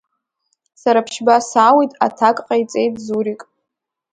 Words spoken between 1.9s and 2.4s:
аҭак